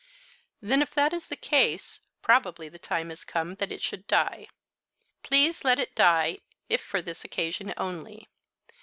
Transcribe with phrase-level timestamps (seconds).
[0.61, 4.47] "Then if that is the case, probably the time is come that it should die.
[5.21, 6.39] Please let it die
[6.69, 8.27] if for this occasion only.